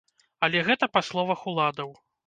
[0.47, 1.89] Але гэта па словах уладаў.